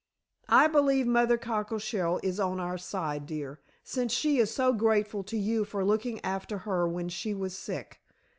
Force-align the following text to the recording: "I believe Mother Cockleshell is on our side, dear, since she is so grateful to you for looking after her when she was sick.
"I 0.49 0.65
believe 0.65 1.05
Mother 1.05 1.37
Cockleshell 1.37 2.21
is 2.23 2.39
on 2.39 2.59
our 2.59 2.79
side, 2.79 3.27
dear, 3.27 3.59
since 3.83 4.11
she 4.11 4.39
is 4.39 4.49
so 4.49 4.73
grateful 4.73 5.21
to 5.25 5.37
you 5.37 5.63
for 5.63 5.85
looking 5.85 6.19
after 6.25 6.57
her 6.65 6.87
when 6.87 7.07
she 7.07 7.35
was 7.35 7.55
sick. 7.55 8.01